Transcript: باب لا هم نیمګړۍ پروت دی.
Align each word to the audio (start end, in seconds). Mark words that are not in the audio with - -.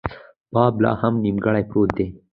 باب 0.53 0.73
لا 0.83 0.91
هم 1.01 1.13
نیمګړۍ 1.23 1.63
پروت 1.69 1.89
دی. 1.97 2.07